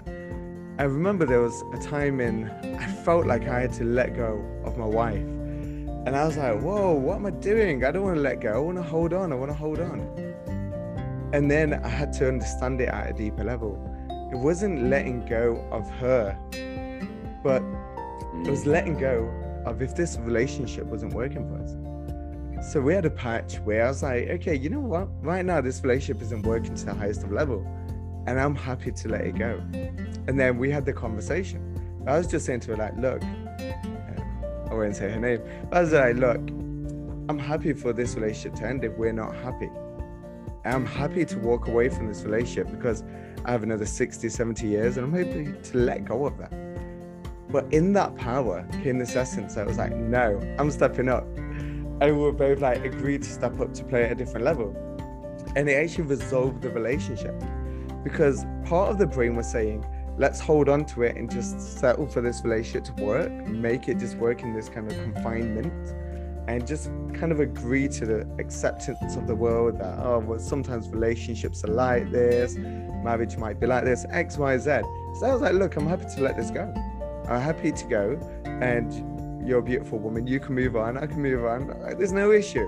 [0.80, 4.44] I remember there was a time in, I felt like I had to let go
[4.66, 5.18] of my wife.
[5.18, 7.84] And I was like, whoa, what am I doing?
[7.84, 8.56] I don't want to let go.
[8.56, 9.32] I want to hold on.
[9.32, 10.00] I want to hold on.
[11.32, 13.86] And then I had to understand it at a deeper level.
[14.32, 16.38] It wasn't letting go of her,
[17.44, 17.64] but
[18.46, 18.68] it was mm.
[18.68, 19.28] letting go
[19.66, 22.72] of if this relationship wasn't working for us.
[22.72, 25.08] So we had a patch where I was like, okay, you know what?
[25.24, 27.66] Right now, this relationship isn't working to the highest of level,
[28.28, 29.62] and I'm happy to let it go.
[30.28, 31.66] And then we had the conversation.
[32.06, 35.42] I was just saying to her, like, look, I won't say her name.
[35.72, 36.38] I was like, look,
[37.30, 39.70] I'm happy for this relationship to end if we're not happy.
[40.66, 43.04] I'm happy to walk away from this relationship because
[43.50, 46.52] I have another 60, 70 years and I'm hoping to let go of that.
[47.50, 51.26] But in that power came this essence that was like, no, I'm stepping up.
[51.36, 54.76] And we were both like agreed to step up to play at a different level.
[55.56, 57.34] And it actually resolved the relationship
[58.04, 59.84] because part of the brain was saying,
[60.20, 63.98] let's hold on to it and just settle for this relationship to work, make it
[63.98, 65.96] just work in this kind of confinement,
[66.50, 70.90] and just kind of agree to the acceptance of the world that, oh, well, sometimes
[70.90, 74.82] relationships are like this, marriage might be like this, X, Y, Z.
[75.20, 76.74] So I was like, look, I'm happy to let this go.
[77.30, 80.26] I'm happy to go, and you're a beautiful woman.
[80.26, 81.68] You can move on, I can move on.
[82.00, 82.68] There's no issue.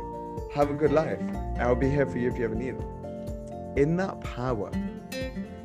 [0.53, 1.19] Have a good life.
[1.57, 3.79] I'll be here for you if you ever need it.
[3.79, 4.69] In that power,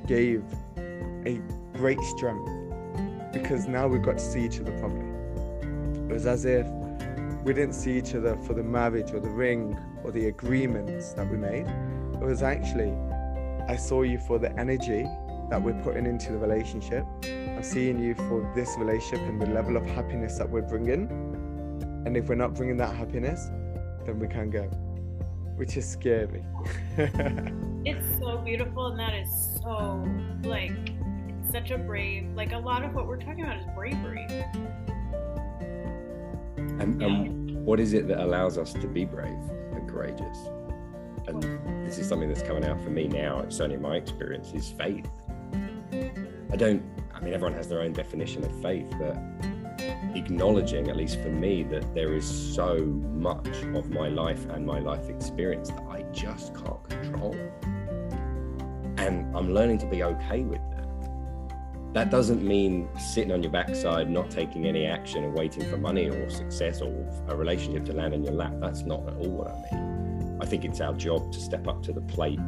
[0.06, 0.42] gave
[1.26, 1.38] a
[1.74, 2.50] great strength
[3.34, 5.04] because now we've got to see each other properly.
[6.08, 6.66] It was as if
[7.46, 11.30] we didn't see each other for the marriage or the ring or the agreements that
[11.30, 11.64] we made.
[12.20, 12.92] It was actually,
[13.68, 15.04] I saw you for the energy
[15.48, 17.04] that we're putting into the relationship.
[17.24, 21.08] I'm seeing you for this relationship and the level of happiness that we're bringing.
[22.04, 23.46] And if we're not bringing that happiness,
[24.04, 24.64] then we can't go,
[25.54, 26.44] which is scary.
[26.98, 30.04] it's so beautiful, and that is so
[30.42, 30.72] like
[31.52, 34.26] such a brave like a lot of what we're talking about is bravery
[36.80, 37.06] and, yeah.
[37.06, 39.38] and what is it that allows us to be brave
[39.72, 40.38] and courageous?
[41.26, 41.42] And
[41.84, 45.08] this is something that's coming out for me now certainly my experience is faith.
[46.52, 46.82] I don't
[47.16, 49.16] i mean everyone has their own definition of faith but
[50.14, 54.78] acknowledging at least for me that there is so much of my life and my
[54.78, 57.34] life experience that i just can't control.
[58.98, 60.75] And i'm learning to be okay with that
[61.92, 66.08] that doesn't mean sitting on your backside, not taking any action and waiting for money
[66.08, 66.92] or success or
[67.28, 68.52] a relationship to land in your lap.
[68.60, 70.38] That's not at all what I mean.
[70.40, 72.38] I think it's our job to step up to the plate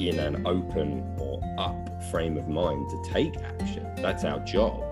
[0.00, 3.88] in an open or up frame of mind to take action.
[3.96, 4.82] That's our job.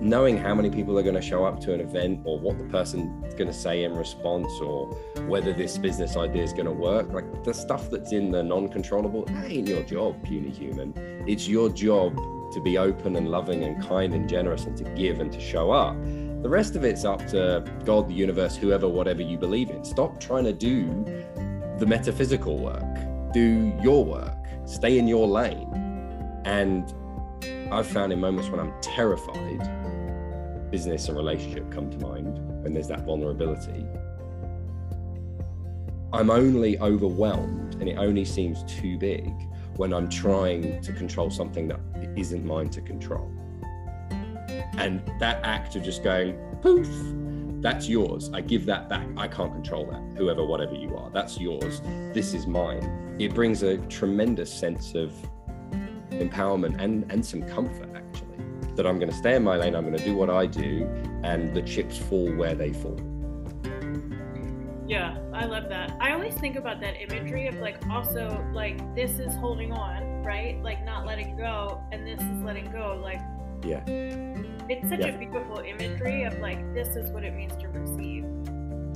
[0.00, 2.64] Knowing how many people are going to show up to an event or what the
[2.64, 4.86] person's going to say in response or
[5.28, 8.68] whether this business idea is going to work, like the stuff that's in the non
[8.68, 10.92] controllable, that ain't your job, puny human.
[11.28, 12.18] It's your job
[12.52, 15.70] to be open and loving and kind and generous and to give and to show
[15.70, 15.96] up.
[16.42, 19.84] The rest of it's up to God, the universe, whoever, whatever you believe in.
[19.84, 21.04] Stop trying to do
[21.78, 23.32] the metaphysical work.
[23.32, 24.36] Do your work.
[24.66, 25.68] Stay in your lane.
[26.44, 26.92] And
[27.72, 32.88] I've found in moments when I'm terrified, business and relationship come to mind when there's
[32.88, 33.86] that vulnerability.
[36.12, 39.32] I'm only overwhelmed and it only seems too big
[39.76, 41.80] when I'm trying to control something that
[42.16, 43.30] isn't mine to control.
[44.76, 46.88] And that act of just going, poof,
[47.62, 48.30] that's yours.
[48.34, 49.06] I give that back.
[49.16, 50.18] I can't control that.
[50.18, 51.80] Whoever, whatever you are, that's yours.
[52.12, 53.16] This is mine.
[53.18, 55.12] It brings a tremendous sense of
[56.10, 58.36] empowerment and, and some comfort, actually,
[58.74, 59.74] that I'm going to stay in my lane.
[59.74, 60.88] I'm going to do what I do,
[61.22, 62.98] and the chips fall where they fall.
[64.92, 65.96] Yeah, I love that.
[66.00, 70.62] I always think about that imagery of like also like this is holding on, right?
[70.62, 73.00] Like not letting go, and this is letting go.
[73.02, 73.22] Like,
[73.64, 75.06] yeah, it's such yeah.
[75.06, 78.26] a beautiful imagery of like this is what it means to receive.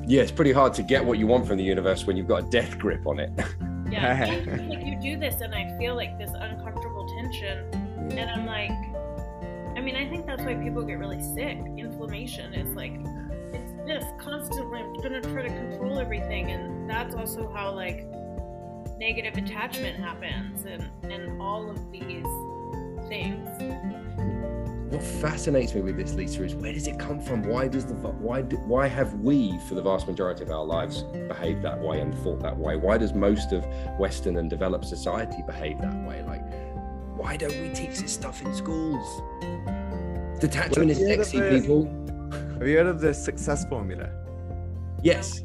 [0.06, 2.44] Yeah, it's pretty hard to get what you want from the universe when you've got
[2.44, 3.30] a death grip on it.
[3.90, 4.26] yeah,
[4.68, 7.70] like you do this, and I feel like this uncomfortable tension,
[8.18, 8.70] and I'm like,
[9.78, 11.56] I mean, I think that's why people get really sick.
[11.78, 12.92] Inflammation is like
[13.86, 18.06] this constantly i'm gonna try to control everything and that's also how like
[18.98, 22.24] negative attachment happens and and all of these
[23.08, 23.48] things.
[24.92, 27.42] What fascinates me with this lisa is where does it come from?
[27.42, 31.62] Why does the why why have we for the vast majority of our lives behaved
[31.62, 32.76] that way and thought that way?
[32.76, 33.66] Why does most of
[33.98, 36.22] western and developed society behave that way?
[36.22, 36.42] Like
[37.16, 39.22] why don't we teach this stuff in schools?
[40.40, 42.05] Detachment is sexy people
[42.58, 44.08] have you heard of the success formula?
[45.02, 45.42] Yes.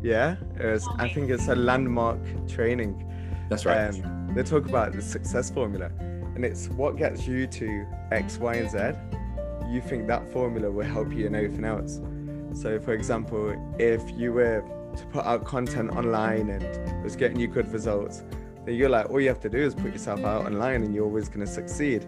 [0.00, 3.10] Yeah, was, I think it's a landmark training.
[3.50, 3.88] That's right.
[3.88, 8.54] Um, they talk about the success formula, and it's what gets you to X, Y,
[8.54, 8.78] and Z.
[9.68, 12.00] You think that formula will help you in everything else.
[12.52, 14.62] So, for example, if you were
[14.96, 18.22] to put out content online and it was getting you good results,
[18.64, 21.04] then you're like, all you have to do is put yourself out online and you're
[21.04, 22.06] always going to succeed.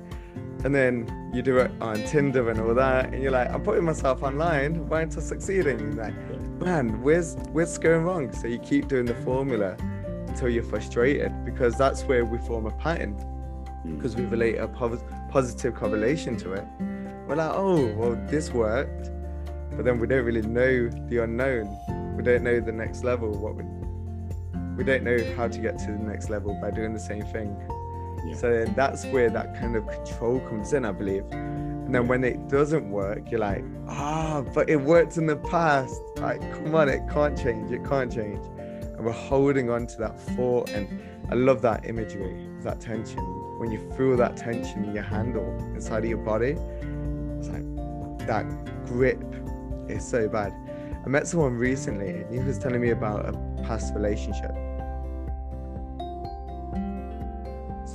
[0.66, 3.84] And then you do it on Tinder and all that, and you're like, I'm putting
[3.84, 5.94] myself online, why aren't I succeeding?
[5.94, 6.12] Like,
[6.60, 8.32] man, where's where's going wrong?
[8.32, 9.76] So you keep doing the formula
[10.26, 13.94] until you're frustrated because that's where we form a pattern hmm.
[13.94, 16.64] because we relate a positive correlation to it.
[17.28, 19.12] We're like, oh, well, this worked,
[19.76, 22.16] but then we don't really know the unknown.
[22.16, 23.30] We don't know the next level.
[23.30, 23.62] What we
[24.76, 27.56] we don't know how to get to the next level by doing the same thing.
[28.34, 31.24] So that's where that kind of control comes in, I believe.
[31.30, 35.36] And then when it doesn't work, you're like, ah, oh, but it worked in the
[35.36, 36.00] past.
[36.16, 37.70] Like, come on, it can't change.
[37.70, 38.44] It can't change.
[38.58, 40.68] And we're holding on to that thought.
[40.70, 43.20] And I love that imagery, that tension.
[43.58, 46.56] When you feel that tension in your handle inside of your body,
[47.38, 48.44] it's like that
[48.86, 49.22] grip
[49.88, 50.52] is so bad.
[51.04, 54.50] I met someone recently and he was telling me about a past relationship.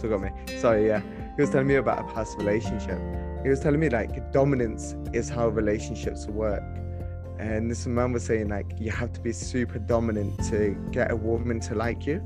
[0.10, 0.32] Got me.
[0.60, 1.02] Sorry, yeah.
[1.36, 3.00] He was telling me about a past relationship.
[3.44, 6.64] He was telling me like dominance is how relationships work.
[7.40, 11.16] And this man was saying like you have to be super dominant to get a
[11.16, 12.22] woman to like you.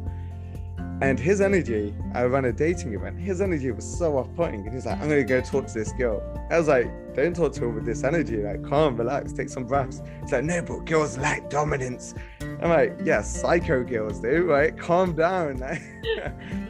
[1.01, 4.65] And his energy, I ran a dating event, his energy was so off putting.
[4.65, 6.23] And he's like, I'm to go talk to this girl.
[6.49, 8.37] I was like, don't talk to her with this energy.
[8.37, 10.01] Like, calm, relax, take some breaths.
[10.21, 12.13] He's like, no, but girls like dominance.
[12.41, 14.77] I'm like, yeah, psycho girls do, right?
[14.77, 15.59] Calm down.
[15.65, 15.81] Like,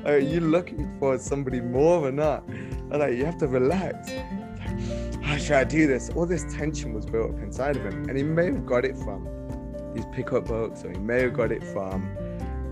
[0.06, 2.48] are you looking for somebody more or not?
[2.48, 4.10] I'm like, you have to relax.
[5.22, 6.10] How should I do this?
[6.10, 8.08] All this tension was built up inside of him.
[8.08, 9.28] And he may have got it from
[9.94, 12.16] these pickup books, or he may have got it from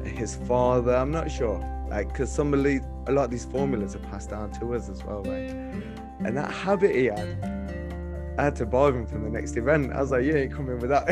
[0.05, 0.95] his father.
[0.95, 1.59] I'm not sure.
[1.89, 5.03] Like, because some of a lot of these formulas are passed down to us as
[5.03, 5.51] well, right?
[6.25, 9.93] And that habit he had, I had to borrow him from the next event.
[9.93, 11.07] I was like, you ain't coming with that.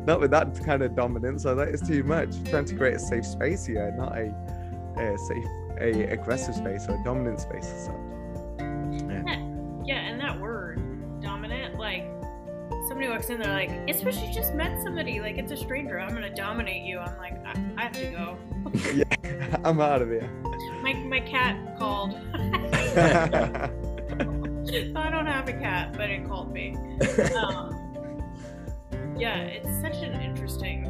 [0.06, 1.46] not with that kind of dominance.
[1.46, 2.34] I was like, it's too much.
[2.34, 4.34] I'm trying to create a safe space here, not a,
[4.98, 5.46] a safe,
[5.80, 9.10] a aggressive space or a dominant space or something.
[9.10, 9.29] Yeah,
[13.00, 16.34] somebody walks in, they're like, especially just met somebody, like it's a stranger, I'm gonna
[16.34, 16.98] dominate you.
[16.98, 18.36] I'm like, I, I have to go.
[18.94, 20.28] yeah, I'm out of here.
[20.82, 22.14] My my cat called.
[24.94, 26.76] I don't have a cat, but it called me.
[27.34, 28.22] Um,
[29.16, 30.84] yeah, it's such an interesting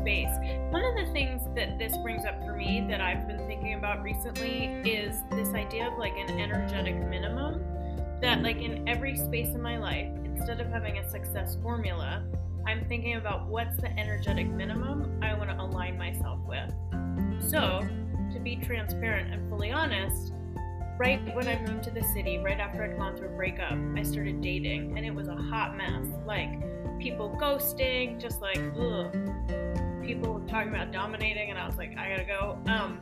[0.00, 0.30] space.
[0.70, 4.04] One of the things that this brings up for me that I've been thinking about
[4.04, 7.64] recently is this idea of like an energetic minimum.
[8.22, 12.22] That, like, in every space in my life, instead of having a success formula,
[12.66, 16.72] I'm thinking about what's the energetic minimum I want to align myself with.
[17.40, 17.80] So,
[18.32, 20.32] to be transparent and fully honest,
[20.98, 24.02] right when I moved to the city, right after I'd gone through a breakup, I
[24.02, 26.06] started dating and it was a hot mess.
[26.26, 26.60] Like
[26.98, 29.16] people ghosting, just like ugh.
[30.04, 32.58] People talking about dominating, and I was like, I gotta go.
[32.66, 33.00] Um,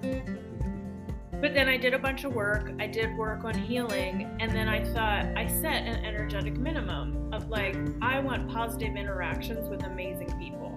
[1.40, 2.72] but then I did a bunch of work.
[2.78, 7.48] I did work on healing, and then I thought I set an energetic minimum of
[7.48, 10.74] like I want positive interactions with amazing people.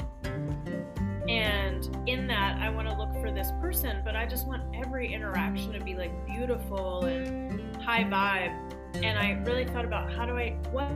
[1.28, 5.14] And in that, I want to look for this person, but I just want every
[5.14, 8.74] interaction to be like beautiful and high vibe.
[9.04, 10.90] And I really thought about how do I, what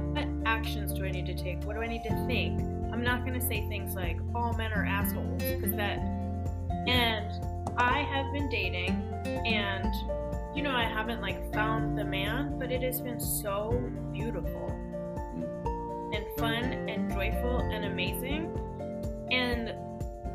[0.45, 1.63] actions do I need to take?
[1.63, 2.61] What do I need to think?
[2.93, 5.99] I'm not going to say things like all men are assholes because that,
[6.87, 7.29] and
[7.77, 9.93] I have been dating and,
[10.55, 13.71] you know, I haven't like found the man, but it has been so
[14.11, 14.69] beautiful
[16.13, 18.57] and fun and joyful and amazing.
[19.31, 19.73] And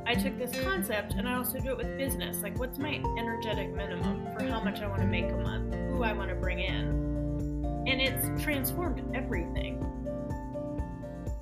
[0.07, 2.42] I took this concept and I also do it with business.
[2.42, 6.03] Like, what's my energetic minimum for how much I want to make a month, who
[6.05, 7.85] I want to bring in?
[7.87, 9.83] And it's transformed everything.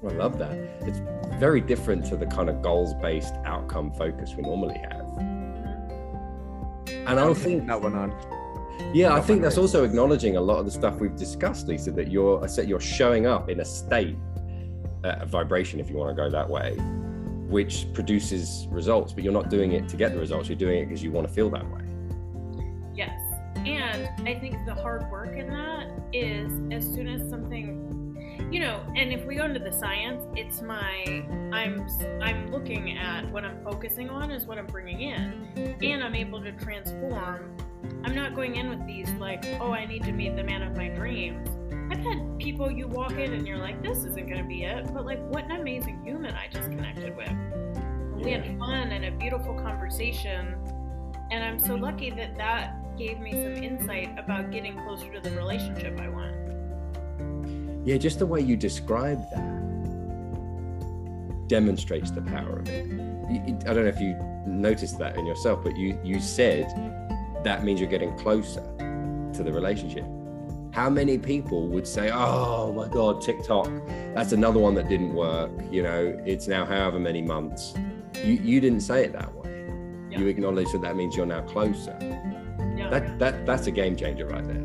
[0.02, 0.52] I love that.
[0.82, 1.00] It's
[1.38, 5.03] very different to the kind of goals based outcome focus we normally have.
[7.06, 8.14] And I don't think that one on.
[8.92, 11.90] Yeah, I think that's also acknowledging a lot of the stuff we've discussed, Lisa.
[11.90, 14.16] That you're, I said, you're showing up in a state,
[15.04, 16.74] uh, a vibration, if you want to go that way,
[17.48, 20.48] which produces results, but you're not doing it to get the results.
[20.48, 21.82] You're doing it because you want to feel that way.
[22.94, 23.20] Yes.
[23.56, 27.83] And I think the hard work in that is as soon as something
[28.54, 31.84] you know and if we go into the science it's my i'm
[32.22, 35.76] i'm looking at what i'm focusing on is what i'm bringing in.
[35.82, 37.56] And i'm able to transform.
[38.04, 40.76] I'm not going in with these like oh i need to meet the man of
[40.76, 41.48] my dreams.
[41.90, 44.92] I've had people you walk in and you're like, this isn't going to be it,
[44.94, 47.30] but like, what an amazing human I just connected with.
[48.14, 50.56] We had fun and a beautiful conversation,
[51.30, 55.36] and I'm so lucky that that gave me some insight about getting closer to the
[55.36, 56.53] relationship I want.
[57.84, 59.64] Yeah, just the way you describe that
[61.48, 62.86] demonstrates the power of it.
[63.66, 64.16] I don't know if you
[64.46, 66.66] noticed that in yourself, but you you said
[67.44, 68.62] that means you're getting closer
[69.34, 70.06] to the relationship.
[70.72, 73.70] How many people would say, "Oh my God, TikTok,
[74.14, 77.74] that's another one that didn't work." You know, it's now however many months.
[78.24, 79.66] You you didn't say it that way.
[80.10, 80.20] Yeah.
[80.20, 81.96] You acknowledge that that means you're now closer.
[82.00, 82.88] Yeah.
[82.90, 84.63] That that that's a game changer right there.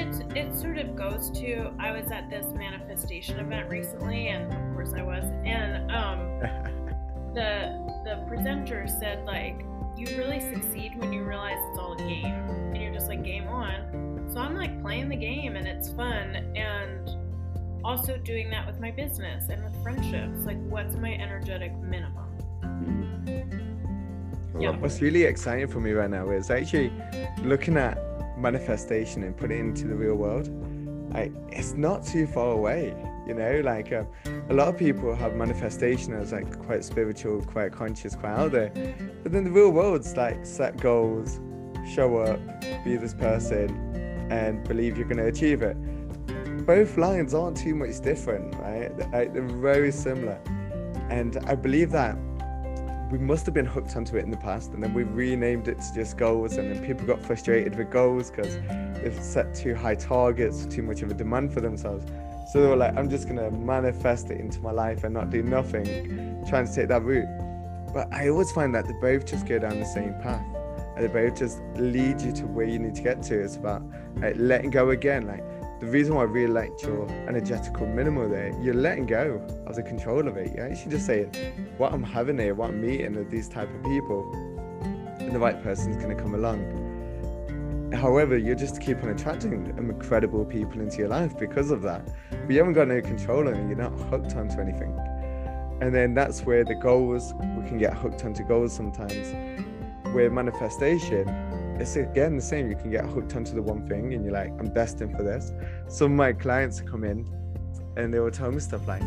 [0.00, 4.74] It, it sort of goes to I was at this manifestation event recently, and of
[4.74, 6.40] course I was, and um,
[7.34, 7.76] the
[8.06, 9.60] the presenter said like
[9.98, 13.46] you really succeed when you realize it's all a game, and you're just like game
[13.46, 14.26] on.
[14.32, 17.10] So I'm like playing the game, and it's fun, and
[17.84, 20.46] also doing that with my business and with friendships.
[20.46, 22.24] Like, what's my energetic minimum?
[22.62, 24.60] Mm-hmm.
[24.62, 24.70] Yeah.
[24.70, 26.90] What's really exciting for me right now is actually
[27.42, 27.98] looking at
[28.40, 30.48] manifestation and put it into the real world,
[31.14, 32.94] I, it's not too far away.
[33.26, 34.04] You know, like uh,
[34.48, 38.70] a lot of people have manifestation as like quite spiritual, quite conscious, quite out there.
[39.22, 41.38] But then the real world's like set goals,
[41.94, 42.40] show up,
[42.84, 43.70] be this person,
[44.30, 45.76] and believe you're going to achieve it.
[46.66, 48.96] Both lines aren't too much different, right?
[49.12, 50.40] They're very similar.
[51.08, 52.16] And I believe that
[53.10, 55.14] we must have been hooked onto it in the past and then we mm.
[55.14, 58.56] renamed it to just goals and then people got frustrated with goals because
[59.02, 62.06] they've set too high targets too much of a demand for themselves.
[62.52, 65.30] So they were like i'm just going to manifest it into my life and not
[65.30, 67.28] do nothing trying to take that route.
[67.92, 70.44] But i always find that they both just go down the same path
[70.96, 73.40] and they both just lead you to where you need to get to.
[73.40, 73.82] It's about
[74.16, 75.44] like, letting go again like
[75.80, 79.82] the reason why I really liked your energetical minimal there, you're letting go of the
[79.82, 80.54] control of it.
[80.54, 81.32] You're actually just saying,
[81.78, 84.30] what I'm having here, what I'm meeting are these type of people,
[85.18, 87.90] and the right person's going to come along.
[87.94, 92.06] However, you're just keep on attracting incredible people into your life because of that.
[92.30, 93.66] But you haven't got no control on it.
[93.66, 94.96] You're not hooked onto anything.
[95.80, 99.32] And then that's where the goals, we can get hooked onto goals sometimes,
[100.14, 101.26] where manifestation
[101.80, 102.68] it's again the same.
[102.68, 105.52] You can get hooked onto the one thing and you're like, I'm destined for this.
[105.88, 107.26] Some of my clients come in
[107.96, 109.02] and they will tell me stuff like,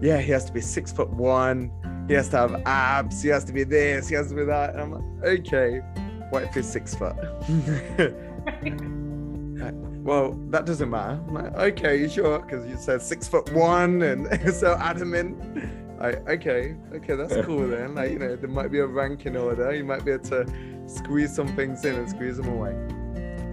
[0.00, 1.72] yeah, he has to be six foot one,
[2.06, 4.70] he has to have abs, he has to be this, he has to be that.
[4.70, 5.80] And I'm like, okay,
[6.30, 7.16] what if he's six foot?
[10.04, 11.20] well, that doesn't matter.
[11.26, 12.38] I'm like, okay, you sure?
[12.38, 15.36] Because you said six foot one and so adamant.
[16.00, 17.96] Like, okay, okay, that's cool then.
[17.96, 19.74] Like, you know, there might be a ranking order.
[19.74, 20.46] You might be able to
[20.88, 22.74] squeeze some things in and squeeze them away.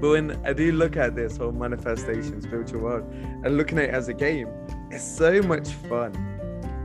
[0.02, 3.04] But when I do look at this whole manifestation, spiritual world,
[3.44, 4.50] and looking at it as a game,
[4.92, 6.14] it's so much fun.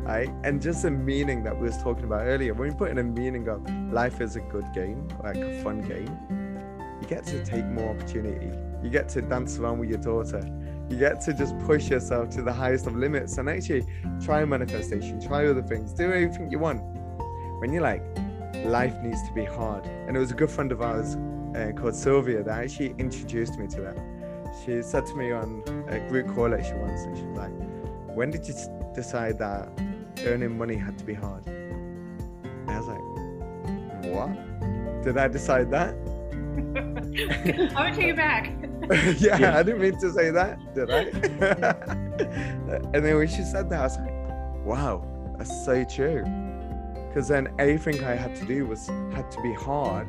[0.04, 0.30] Right?
[0.44, 3.04] And just the meaning that we was talking about earlier, when you put in a
[3.04, 6.08] meaning of life is a good game, like a fun game,
[7.00, 8.50] you get to take more opportunity.
[8.82, 10.40] You get to dance around with your daughter.
[10.88, 13.84] You get to just push yourself to the highest of limits and actually
[14.22, 16.80] try manifestation, try other things, do anything you want.
[17.60, 18.02] When you're like,
[18.64, 19.86] life needs to be hard.
[19.86, 21.16] And it was a good friend of ours
[21.54, 23.98] uh, called Sylvia that actually introduced me to that.
[24.64, 28.16] She said to me on a group call that she once, and she was like,
[28.16, 28.54] When did you
[28.94, 29.68] decide that
[30.24, 31.46] earning money had to be hard?
[31.46, 35.02] And I was like, What?
[35.04, 35.94] Did I decide that?
[36.54, 36.94] I'm
[37.72, 38.52] gonna take it back.
[39.20, 41.00] yeah, yeah, I didn't mean to say that, did I?
[42.92, 45.04] and then when she said that, I was like, wow,
[45.38, 46.24] that's so true
[47.10, 50.08] because then everything I had to do was had to be hard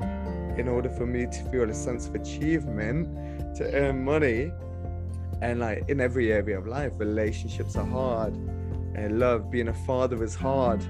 [0.60, 3.08] in order for me to feel a sense of achievement,
[3.56, 4.52] to earn money,
[5.42, 8.36] and like in every area of life, relationships are hard,
[8.94, 10.84] and love, being a father is hard.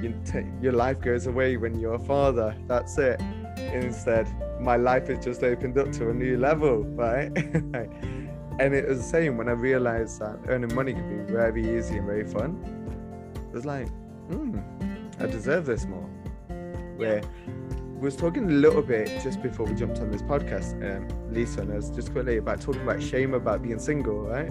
[0.00, 2.56] You t- your life goes away when you're a father.
[2.66, 3.20] That's it.
[3.58, 4.26] Instead,
[4.62, 7.30] my life has just opened up to a new level, right?
[7.36, 11.98] and it was the same when I realized that earning money can be very easy
[11.98, 12.56] and very fun.
[13.34, 13.88] It was like,
[14.30, 14.77] hmm
[15.20, 16.08] I deserve this more.
[16.96, 17.22] Where
[17.94, 21.62] we was talking a little bit just before we jumped on this podcast, um, Lisa
[21.62, 24.50] and us just quickly about talking about shame about being single, right?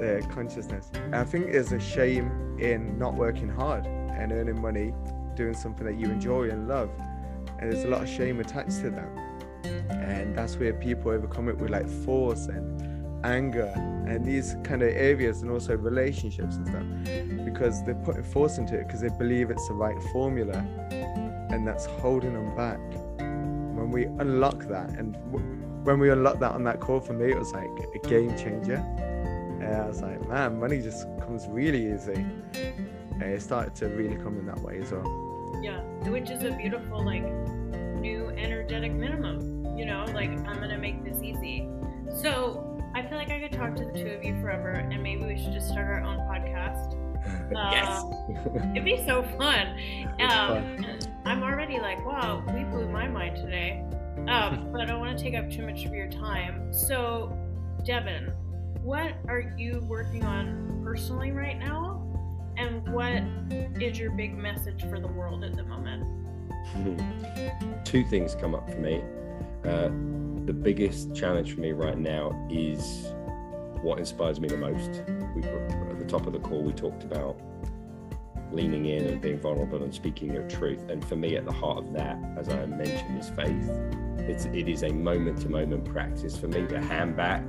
[0.00, 0.90] The consciousness.
[0.94, 4.92] And I think there's a shame in not working hard and earning money,
[5.36, 6.90] doing something that you enjoy and love.
[7.60, 9.08] And there's a lot of shame attached to that.
[9.90, 12.93] And that's where people overcome it with like force and
[13.24, 13.72] anger
[14.06, 18.78] and these kind of areas and also relationships and stuff because they're putting force into
[18.78, 20.58] it because they believe it's the right formula
[21.50, 22.78] and that's holding them back.
[23.18, 25.44] When we unlock that and w-
[25.84, 28.76] when we unlock that on that call for me it was like a game changer.
[28.76, 32.14] And i was like man money just comes really easy.
[32.14, 35.60] And it started to really come in that way as well.
[35.62, 37.24] Yeah which is a beautiful like
[37.98, 41.66] new energetic minimum you know like i'm gonna make this easy.
[42.22, 45.24] So I feel like I could talk to the two of you forever, and maybe
[45.24, 46.96] we should just start our own podcast.
[47.52, 48.04] yes.
[48.70, 49.76] It'd be so fun.
[50.20, 50.86] Um,
[51.24, 53.84] I'm already like, wow, we blew my mind today.
[54.28, 56.72] Um, but I don't want to take up too much of your time.
[56.72, 57.36] So,
[57.84, 58.32] Devin,
[58.82, 62.00] what are you working on personally right now?
[62.56, 63.24] And what
[63.82, 66.04] is your big message for the world at the moment?
[67.84, 69.02] Two things come up for me.
[69.64, 69.88] Uh,
[70.44, 73.14] the biggest challenge for me right now is
[73.82, 75.02] what inspires me the most.
[75.34, 77.40] We at the top of the call we talked about
[78.50, 80.88] leaning in and being vulnerable and speaking your truth.
[80.88, 83.70] And for me, at the heart of that, as I mentioned, is faith.
[84.28, 87.42] It's it is a moment to moment practice for me to hand back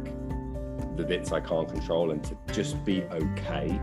[0.96, 3.80] the bits I can't control and to just be okay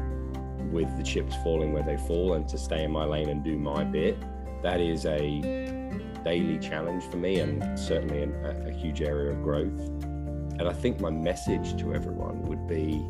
[0.71, 3.59] with the chips falling where they fall and to stay in my lane and do
[3.59, 4.19] my bit.
[4.63, 5.82] That is a
[6.25, 9.81] daily challenge for me and certainly an, a, a huge area of growth.
[10.59, 13.05] And I think my message to everyone would be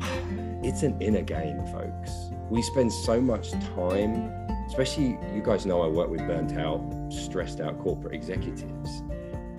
[0.66, 2.12] it's an inner game, folks.
[2.50, 4.32] We spend so much time,
[4.66, 9.02] especially you guys know I work with burnt out, stressed out corporate executives.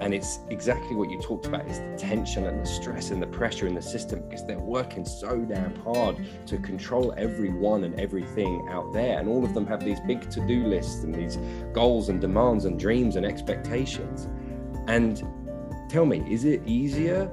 [0.02, 3.28] And it's exactly what you talked about is the tension and the stress and the
[3.28, 8.68] pressure in the system because they're working so damn hard to control everyone and everything
[8.72, 9.20] out there.
[9.20, 11.38] And all of them have these big to do lists and these
[11.72, 14.28] goals and demands and dreams and expectations.
[14.88, 15.24] And
[15.88, 17.30] tell me, is it easier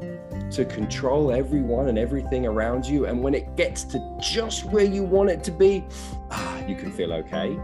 [0.51, 3.07] to control everyone and everything around you?
[3.07, 5.87] And when it gets to just where you want it to be,
[6.31, 7.59] ah, you can feel okay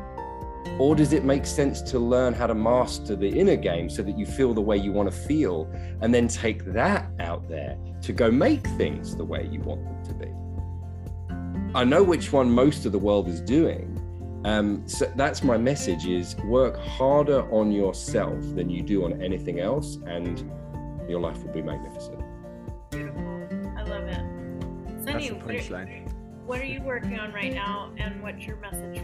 [0.78, 4.18] or does it make sense to learn how to master the inner game so that
[4.18, 5.70] you feel the way you want to feel
[6.00, 10.04] and then take that out there to go make things the way you want them
[10.04, 10.32] to be?
[11.76, 14.00] I know which one most of the world is doing.
[14.44, 19.60] Um, so that's my message is work harder on yourself than you do on anything
[19.60, 20.50] else and
[21.08, 22.22] your life will be magnificent.
[22.90, 23.22] Beautiful.
[23.76, 25.04] I love it.
[25.04, 25.86] Sunny, what are,
[26.46, 29.03] what are you working on right now and what's your message for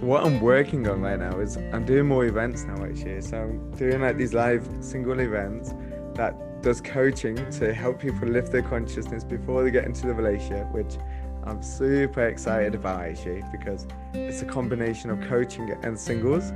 [0.00, 3.20] So what I'm working on right now is I'm doing more events now actually.
[3.20, 5.74] So I'm doing like these live single events
[6.14, 10.70] that does coaching to help people lift their consciousness before they get into the relationship,
[10.72, 10.96] which
[11.44, 16.52] I'm super excited about actually because it's a combination of coaching and singles.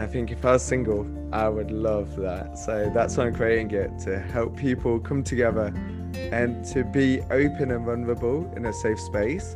[0.00, 2.58] I think if I was single, I would love that.
[2.58, 5.72] So that's why I'm creating it to help people come together
[6.16, 9.54] and to be open and vulnerable in a safe space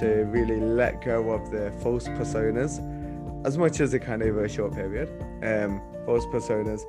[0.00, 2.80] to really let go of the false personas
[3.44, 5.08] as much as they can over a short period,
[5.42, 6.82] um, false personas,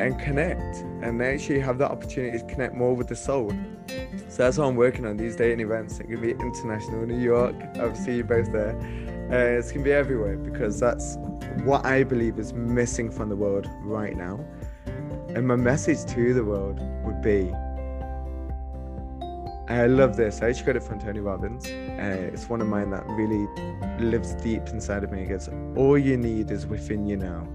[0.00, 3.52] and connect and actually have that opportunity to connect more with the soul.
[4.28, 6.00] So that's what I'm working on these dating events.
[6.00, 7.54] It can be international, New York.
[7.94, 8.74] See you both there.
[9.30, 11.16] Uh, it's gonna be everywhere because that's
[11.64, 14.40] what I believe is missing from the world right now.
[15.28, 17.52] And my message to the world would be
[19.72, 20.42] I love this.
[20.42, 21.66] I actually got it from Tony Robbins.
[21.66, 23.48] Uh, it's one of mine that really
[24.04, 25.22] lives deep inside of me.
[25.22, 27.48] It goes, All you need is within you now.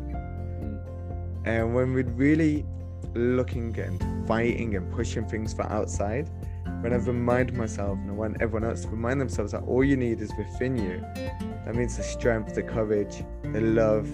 [1.46, 2.66] And when we're really
[3.14, 6.28] looking and fighting and pushing things for outside,
[6.82, 9.96] when I remind myself and I want everyone else to remind themselves that all you
[9.96, 11.02] need is within you,
[11.66, 14.08] that means the strength, the courage, the love,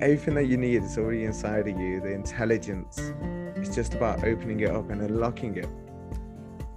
[0.00, 3.12] everything that you need is already inside of you, the intelligence.
[3.56, 5.68] It's just about opening it up and unlocking it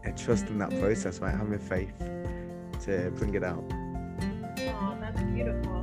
[0.04, 1.36] and trusting that process, right?
[1.36, 1.94] Having faith
[2.86, 3.64] to bring it out.
[3.72, 5.80] Oh, that's beautiful.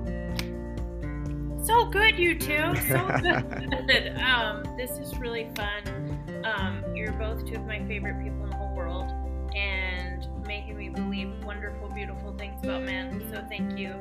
[1.65, 2.75] So good, you two.
[2.89, 3.07] So
[3.87, 4.17] good.
[4.19, 6.45] um, this is really fun.
[6.45, 9.11] Um, you're both two of my favorite people in the whole world,
[9.57, 13.27] and making me believe wonderful, beautiful things about men.
[13.33, 13.95] So thank you.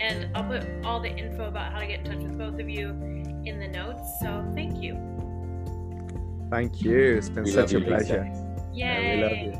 [0.00, 2.68] And I'll put all the info about how to get in touch with both of
[2.70, 2.88] you
[3.44, 4.02] in the notes.
[4.20, 4.98] So thank you.
[6.50, 7.16] Thank you.
[7.16, 8.24] It's been we such a pleasure.
[8.24, 8.49] Yay.
[8.72, 9.52] Yeah, we love you.